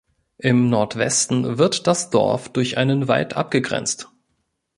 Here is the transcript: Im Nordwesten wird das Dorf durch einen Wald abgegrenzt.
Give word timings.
Im 0.39 0.67
Nordwesten 0.71 1.59
wird 1.59 1.85
das 1.85 2.09
Dorf 2.09 2.49
durch 2.51 2.75
einen 2.79 3.07
Wald 3.07 3.35
abgegrenzt. 3.35 4.09